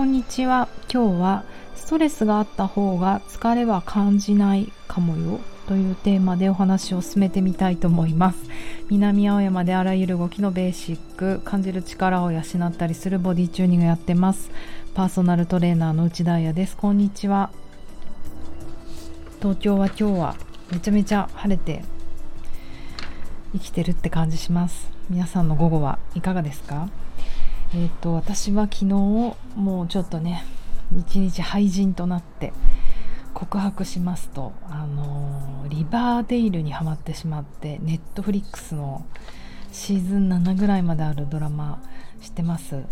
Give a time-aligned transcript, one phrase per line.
[0.00, 0.66] こんにちは。
[0.90, 1.44] 今日は
[1.76, 8.38] ストレスがあった方が疲れは感じないかもよというテーマでお話を進めてみたいと思います。
[8.88, 14.50] 南青山であらゆる動きのベーシック感じる力を養ったりするボディチューニングやってます。
[14.94, 16.78] パーソナルトレーナーの内田彩です。
[16.78, 17.50] こんにちは。
[19.38, 20.36] 東京は今日は
[20.72, 21.84] めちゃめちゃ晴れて
[23.52, 24.88] 生きてるって感じします。
[25.10, 26.88] 皆さんの午後はいかがですか？
[27.72, 29.36] えっ、ー、と私は昨日も
[29.82, 30.44] うちょっとね
[30.98, 32.52] 一日廃人となって
[33.32, 39.06] 告白しますとあのリバーデイルにはまってしまってネットフリックスの
[39.72, 41.80] シーズン7ぐらいまであるドラマ
[42.20, 42.82] 知ってます？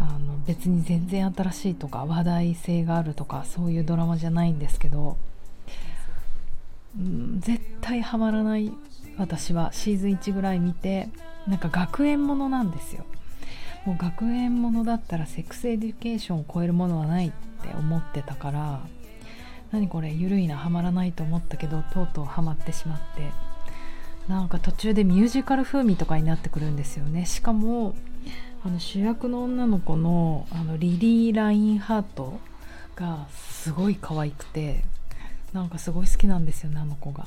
[0.00, 5.16] あの別に全然新しいとか話題性があるとかそういうドラマじゃないんですけど、
[6.96, 8.72] うん、絶対ハマらない
[9.16, 11.08] 私はシーズン1ぐらい見て
[11.48, 13.04] なんか学園ものなんですよ。
[13.84, 18.80] もう学園ものだったらセックスエデュケーションを超えるものはないって思ってたから
[19.70, 23.30] 何これゆるいなハマらないと思ったけどとうとうハマってしまって
[24.28, 27.24] なんか途中でミュージカル風味とかになってくるんですよね。
[27.24, 27.94] しかも
[28.62, 32.38] あの主役の女の子のあのリリー・ラインハート
[32.94, 34.84] がすごい可愛くて
[35.54, 37.26] なんかすごい好きなんですよねあの子が。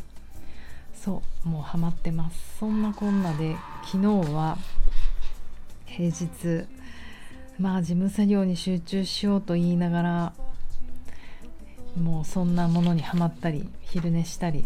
[0.93, 2.57] そうもうハマってます。
[2.59, 4.59] そんなこんなで昨日は
[5.97, 6.67] 平日。
[7.59, 10.33] まあ事務作業に集中しようと言いながら
[12.01, 14.65] もうそんなものにはまったり昼寝したり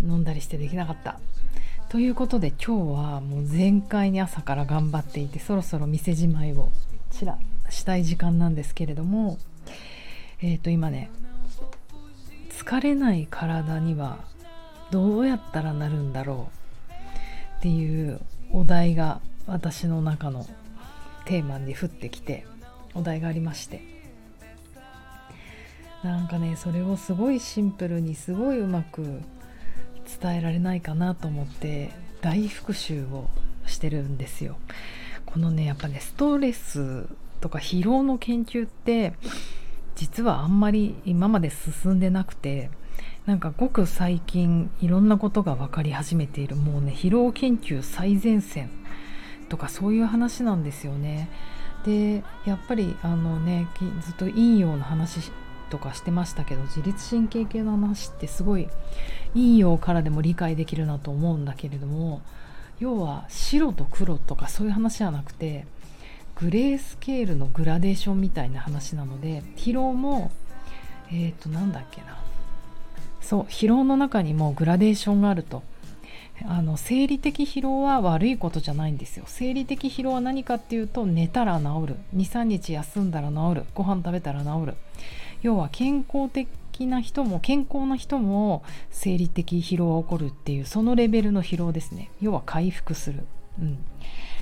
[0.00, 1.18] 飲んだりしてできなかった。
[1.88, 6.68] ということで今日はもう全開に朝から頑張っていてそろそろ店じまいを
[7.10, 7.38] ちら
[7.70, 9.38] したい時間なんですけれども
[10.40, 11.10] えっ、ー、と今ね
[12.50, 14.18] 疲れない体には
[14.90, 16.92] どうやったらなるんだろう
[17.58, 18.20] っていう
[18.54, 20.46] お題が私の中の
[21.24, 22.46] テーマに降ってきて
[22.94, 23.82] お題がありまして
[26.04, 29.20] なんかねそれをすごいシンプルにすごいうまく
[30.20, 33.28] 伝えられないかなと思って大復習を
[33.66, 34.56] してるんですよ。
[35.26, 37.08] このねやっぱねストレス
[37.40, 39.14] とか疲労の研究って
[39.96, 42.70] 実はあんまり今まで進んでなくて
[43.26, 48.70] なんかごく最近いろんなことが分かり始めているもうね疲労研究最前線
[49.48, 51.30] とかそういう話なんですよね。
[51.84, 53.68] でやっぱりあのね
[54.00, 55.30] ずっと陰陽の話
[55.70, 58.68] とかしてましたけど自律神経系の話ってすごい
[59.34, 62.22] 陰陽からでも理解できるなと思うんだけれども
[62.78, 65.66] 要は白と黒とかそういう話じゃなくて
[66.36, 70.30] グレースケールのグラデーションみたいな話なので疲労も
[71.10, 72.18] えっ、ー、となんだっけな
[73.24, 75.62] そう疲労の中にもグラデーションがあると。
[76.46, 79.24] あの生理的疲労は悪いことじゃないんですよ。
[79.28, 81.96] 生理的疲労は何かっていうと寝たら治る。
[82.16, 83.64] 23日休んだら治る。
[83.74, 84.74] ご飯食べたら治る。
[85.42, 86.48] 要は健康的
[86.86, 92.10] な人も健康な人も生理的疲労が起こるっていうそのレベルの疲労ですね。
[92.20, 93.24] 要は回復する、
[93.60, 93.78] うん、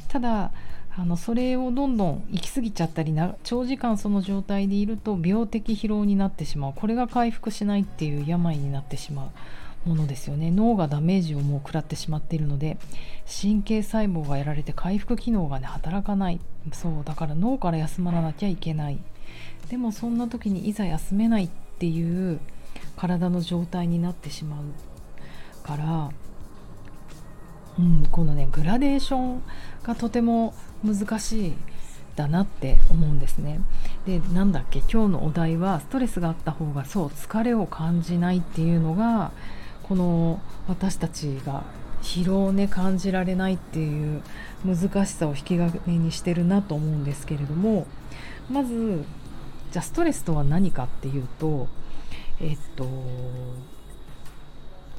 [0.08, 0.50] ただ
[0.94, 6.72] あのそれをどんどん行き過ぎちゃったりな長時間その状態でいると病的疲労になってしまう。
[6.76, 9.30] これが回復しないっていう病になってしま
[9.86, 10.50] うものですよね。
[10.50, 12.76] 脳がダメージをもう食らってしまっているので
[13.26, 16.40] 神経細胞がやられて回復機能がね働かない。
[16.72, 18.98] そうだから脳から休まらなきゃいけない。
[19.70, 21.48] でもそんな時にいざ休めないっ
[21.78, 22.38] ていう
[22.96, 26.10] 体の状態になってしまうから
[27.78, 29.42] うん、このねグラデーション
[29.82, 31.54] がとても難しい
[32.16, 33.60] だなって思うんですね。
[34.06, 39.32] でなんだっけ今日のお題はストレスがあった方がそう疲れを感じないっていうのが
[39.84, 41.64] この私たちが
[42.02, 44.22] 疲労をね感じられないっていう
[44.66, 47.86] 難しさを引き金にしてるなと思うんですけれども
[48.50, 49.04] まず
[49.70, 51.68] じゃあストレスとは何かっていうと
[52.40, 52.86] えっと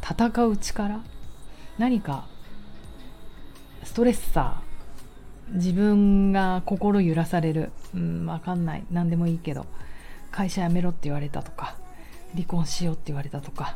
[0.01, 1.01] 戦う力
[1.77, 2.25] 何か
[3.85, 5.55] ストレッサー。
[5.55, 7.71] 自分が心揺らされる。
[7.93, 8.83] うん分かんない。
[8.91, 9.65] 何でもいいけど。
[10.31, 11.75] 会社辞めろって言われたとか。
[12.33, 13.75] 離婚しようって言われたとか。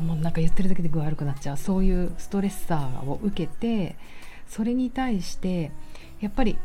[0.00, 1.56] もうなんか言ってるだけで具合悪くなっちゃう。
[1.56, 3.96] そういうストレッサーを受けて
[4.48, 5.72] それに対して
[6.20, 6.58] やっぱり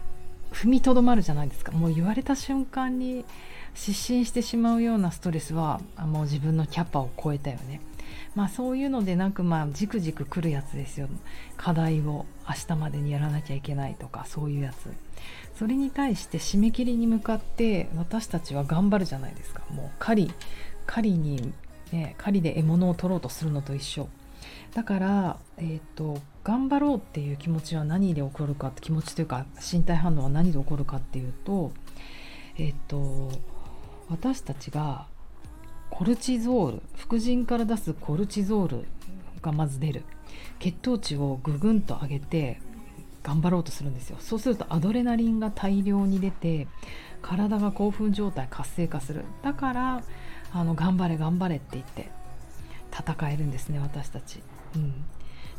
[0.52, 1.72] 踏みとどまるじゃないですか。
[1.72, 3.26] もう言われた瞬間に
[3.74, 7.82] 失神してしまうようなストレスはもう自分のキャパを超えたよね。
[8.36, 11.08] まあそういうのでなくまあじくじく来るやつですよ。
[11.58, 14.92] 課題を明日までにやらなきゃいけないとかそういうやつ。
[15.58, 19.62] それに対して締め切りに向かって私たちは頑張るじゃないですか。
[19.70, 20.34] もう狩り
[20.86, 21.54] 狩りに
[21.92, 24.08] ね狩りで獲物を取ろうとするのと一緒。
[24.74, 31.72] だから、えーと、頑張ろうっていう気持ちは何で起こるか気持ちというか身体反応は何で起こるかっていうと,、
[32.58, 33.32] えーと
[34.10, 35.06] 私たちが
[35.94, 38.86] コルチゾール副腎から出すコルチゾール
[39.42, 40.04] がまず出る。
[40.60, 42.60] 血糖値をぐぐんと上げて
[43.22, 44.18] 頑張ろうとするんですよ。
[44.20, 46.68] そうするとアドレナリンが大量に出て
[47.22, 49.24] 体が興奮状態活性化する。
[49.44, 50.04] だから
[50.52, 52.10] あの頑張れ頑張れって言って
[52.92, 54.42] 戦えるんですね私たち、
[54.76, 54.92] うん、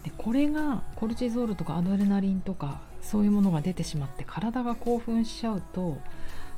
[0.04, 5.98] でこれがコルチゾールとかアドレナリンとかそういうものが出てしまって体が興奮しちゃうと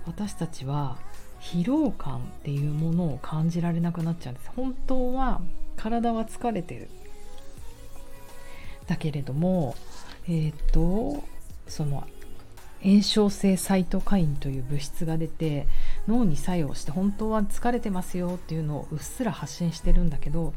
[0.07, 0.99] 私たちは
[1.53, 5.41] 疲労感っていうものを感じられなくなっちゃうんです本当は
[5.77, 6.89] 体は疲れてる
[8.89, 9.77] だけれども
[10.29, 11.23] えっ、と
[11.69, 12.05] その
[12.83, 15.67] 炎症性サイトカインという物質が出て
[16.09, 20.53] 脳に作用して本当は疲れてますよっていうのをうっすら発信してるんだけど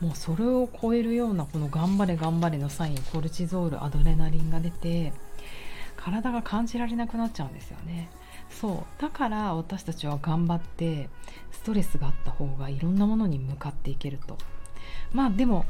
[0.00, 5.12] もうそれを超えるようなこの頑張れ頑張れのサインコルチゾールアドレナリンが出て
[5.96, 8.08] 体が感じられなくなっちゃうんですよね。
[8.60, 9.02] そう。
[9.02, 11.08] だから私たちは頑張って
[11.50, 14.36] ストレスがあった方がいろんなものに向かっていけると。
[15.12, 15.64] まあでも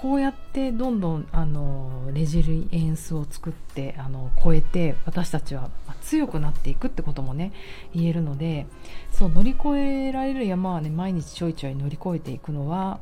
[0.00, 5.68] こうやってどんどんあのレジリエンスを作ってあの超えて私たちは
[6.00, 7.52] 強くなっていくってこともね
[7.94, 8.66] 言えるので
[9.12, 12.98] そう乗り越えられる山はね毎日ちょいちょい乗り越えていくのは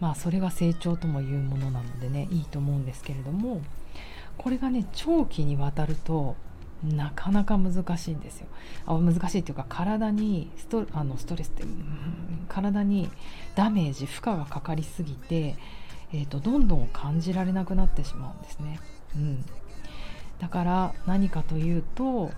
[0.00, 3.62] まあそれが成長ともいうものなのでねいいと思うんですけれども
[4.36, 6.34] これがね長期にわたると
[6.84, 8.46] なかなか難しいんですよ。
[8.86, 13.10] あ難しいっていうか体にストあのストレスって、うん、体に
[13.54, 15.56] ダメージ負荷がかかりすぎて、
[16.12, 18.80] えーと、どんどん感じられなくなってしまうんですね、
[19.14, 19.44] うん、
[20.38, 22.30] だから何かというと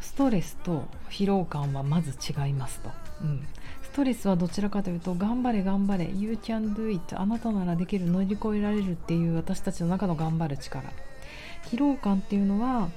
[0.00, 2.90] ストレスと疲労感はまず違いますと、
[3.22, 3.46] うん、
[3.82, 10.92] ストレスはどちらかというと頑張れ頑張れ You can do it あなたならできる乗り越えられるっていう私たちの中の頑張る力。
[11.64, 12.90] 疲労感っていうのは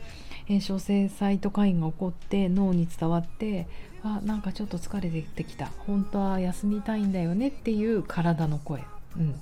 [0.50, 3.68] 炎症性サイトカインが起こって脳に伝わって
[4.04, 5.68] あなんかちょっと疲れてきた。
[5.86, 8.84] 本当は休みたいんだよねっていう体の声、
[9.18, 9.40] うん、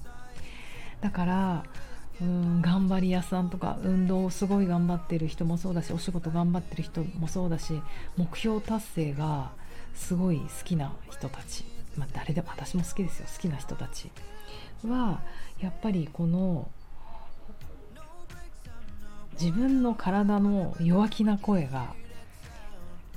[1.02, 1.64] だから
[2.20, 7.80] うん頑張り屋さんとか運動をすごい頑張ってる人もそうだしお仕事頑張ってる人もそうだし
[8.18, 9.52] 目標達成が
[9.94, 11.64] すごい好きな人たち、
[11.96, 13.28] まあ、誰でも私も好きですよ。
[13.32, 14.12] 好きな人たち
[14.86, 15.22] は
[15.60, 16.70] やっぱりこの
[19.40, 21.94] 自分の体の弱気な声が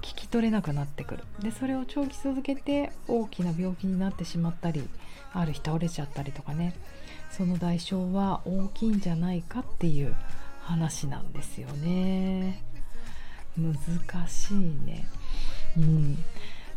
[0.03, 1.25] 聞き取れなくなってくる。
[1.41, 4.89] でそれを長期続けて大きな病気になってしまったり
[5.33, 6.75] ある日倒れちゃったりとかね。
[7.31, 10.15] その代償は大きいんじゃないかっていう
[10.63, 12.63] 話なんですよね。
[13.57, 15.07] 難しいね。
[15.77, 16.25] うん。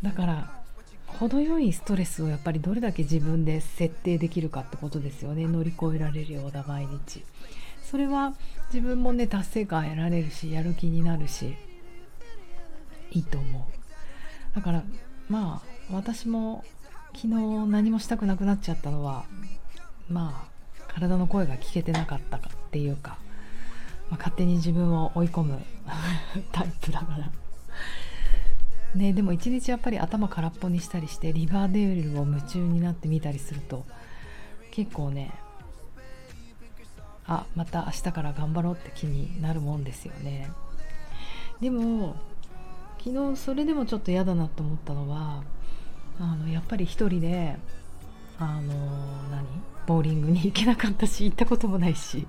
[0.02, 0.52] だから
[1.08, 5.48] 程よいストレスをやっぱりどれだけ自分で設定できるかってことですよね。
[5.48, 7.24] 乗り越えられるような毎日。
[7.94, 8.34] それは
[8.74, 11.54] 自分もね達成感得られるしやる気になるし
[13.12, 14.56] いいと思う。
[14.56, 14.84] だから
[15.30, 16.64] まあ私も
[17.14, 17.28] 昨日
[17.68, 19.26] 何もしたくなくなっちゃったのは
[20.10, 23.20] まあ体の声が聞けてなかったかっていうか、
[24.10, 25.62] まあ、勝手に自分を追い込む
[26.52, 27.32] タイプだから。
[28.96, 33.86] ねでも一日やっぱり頭空っぽにしたりしてリバーデールを夢中になってみたりすると
[34.72, 35.32] 結構ね
[37.26, 40.52] あまた明日から頑張ろうって気になるもんですよね。
[41.62, 42.16] でも
[43.04, 45.44] 昨日それでもちょっと嫌だなと思ったのは
[46.20, 47.58] あのやっぱり一人で
[48.40, 48.74] あの
[49.32, 49.46] 何？
[49.86, 52.26] ボーリングに行けなかったし行ったこともないし。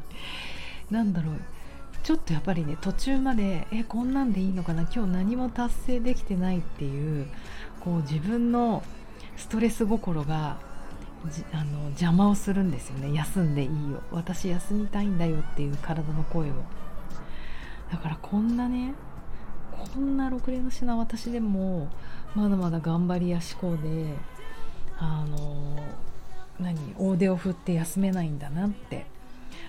[0.91, 1.35] なんだろう。
[2.03, 4.83] ちょっとやっぱりね途中までえこんなんでいいのかな？
[4.83, 7.27] 今日何も達成できてないっていう
[7.81, 8.83] こう自分の
[9.37, 10.59] ストレス心が
[11.53, 13.15] あの邪魔をするんですよね。
[13.15, 14.03] 休んでいいよ。
[14.11, 16.55] 私休みたいんだよっていう体の声を。
[17.91, 18.95] だからこんなね
[19.71, 21.89] こんなろくれの品私でも
[22.35, 24.15] まだまだ頑張りや志向で
[24.99, 25.79] あの
[26.59, 29.07] 何大手を振って休めないんだなって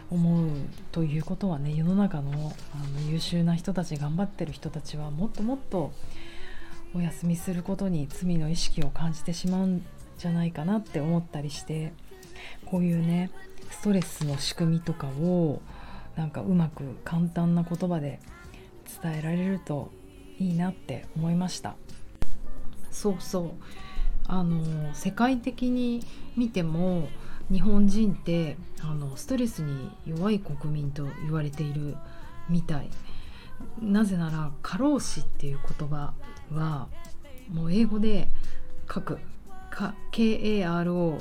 [0.10, 0.50] 思う
[0.92, 5.92] ということはね世の中のあの優秀な人たち頑張ってる人たちはもっともっと
[6.96, 9.86] お休みすることに罪の意識を感じてしまうん
[10.18, 11.94] じゃないかなって思ったりして
[12.66, 13.32] こういうね
[13.72, 15.62] ストレスの仕組みとかを
[16.16, 18.20] なんかうまく簡単な言葉で
[19.02, 19.92] 伝えられると
[20.40, 21.76] いいなって思いました。
[22.92, 23.52] そうそう。
[24.28, 26.04] あの世界的に
[26.36, 27.10] 見ても
[27.52, 31.96] 日本人ってあのストレスに弱い国民と言われている
[32.50, 32.90] みたい。
[33.82, 36.14] なぜなら過労死っていう言葉
[36.52, 36.88] は
[37.52, 38.30] もう英語で
[38.94, 39.20] 書く。
[40.12, 41.20] KAROSHI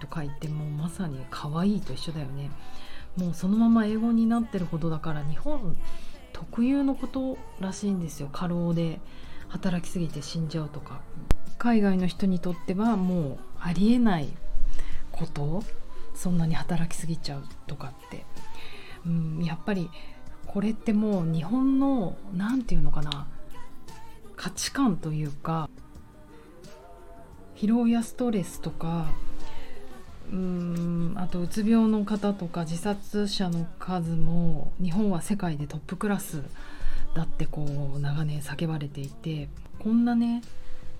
[0.00, 2.50] と書いてもうまさに可愛いと一緒だよね。
[3.16, 5.76] もうそのまま英語になってるほどだから日本
[6.32, 8.28] 特有のことらしいんですよ。
[8.32, 9.00] 過労で
[9.48, 11.00] 働きすぎて死んじゃうとか。
[11.58, 14.28] 海外の人にとってはもうありえない
[15.12, 15.62] こと。
[16.14, 18.26] そんなに働きすぎちゃうとかって、
[19.06, 19.88] うん、やっぱり
[20.46, 23.28] これってもう日本の何て言うのかな。
[24.36, 25.70] 価値観というか
[27.62, 29.06] 疲労やストレスとか
[30.32, 36.42] うーんあとうつ病の方とか自殺者の数も日本は世界でトップクラス
[37.14, 37.64] だってこ
[37.96, 40.42] う長年叫ばれていてこんなね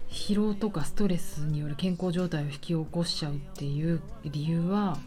[0.09, 4.99] 疲労とかストレスによる健康状態を引き起こしちゃうっていう理由は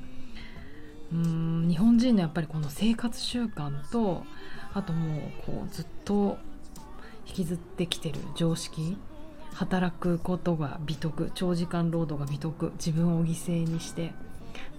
[1.13, 4.25] うーん日本人のやっぱりこの生活習慣と
[4.73, 6.37] あともうこうずっと
[7.25, 8.97] 引きずってきてる常識
[9.55, 14.13] 働くことが美徳長時間労働が美徳自分を犠牲にして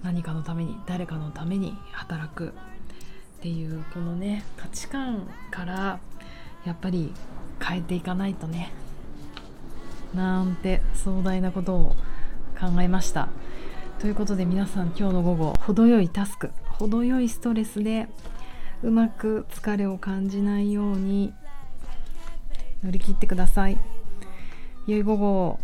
[0.03, 2.51] 何かのために誰かのために働くっ
[3.41, 5.99] ていうこのね価値観から
[6.63, 7.11] やっぱり
[7.59, 8.71] 変えていかないとね
[10.13, 11.95] なんて壮大なことを
[12.59, 13.29] 考えました
[13.97, 18.07] ということで皆さん今日の午後程よいタスク程よいストレスで
[18.83, 21.33] うまく疲れを感じないように
[22.83, 23.96] 乗り切ってください。
[24.87, 25.59] ゆい午後